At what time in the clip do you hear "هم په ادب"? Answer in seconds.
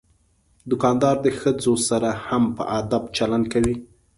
2.27-3.03